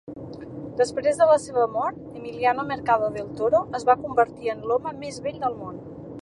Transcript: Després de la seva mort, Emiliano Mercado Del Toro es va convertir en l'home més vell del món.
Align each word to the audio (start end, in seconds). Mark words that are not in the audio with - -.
Després 0.77 1.19
de 1.19 1.27
la 1.31 1.35
seva 1.43 1.65
mort, 1.75 1.99
Emiliano 2.21 2.65
Mercado 2.71 3.11
Del 3.19 3.29
Toro 3.43 3.61
es 3.81 3.87
va 3.91 3.97
convertir 4.07 4.51
en 4.55 4.65
l'home 4.73 4.95
més 5.05 5.21
vell 5.29 5.39
del 5.47 5.61
món. 5.61 5.79